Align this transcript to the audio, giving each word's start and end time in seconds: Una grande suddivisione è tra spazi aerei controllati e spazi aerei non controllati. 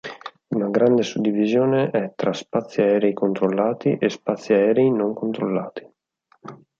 Una 0.49 0.67
grande 0.71 1.03
suddivisione 1.03 1.91
è 1.91 2.13
tra 2.15 2.33
spazi 2.33 2.81
aerei 2.81 3.13
controllati 3.13 3.97
e 3.99 4.09
spazi 4.09 4.51
aerei 4.51 4.89
non 4.89 5.13
controllati. 5.13 5.87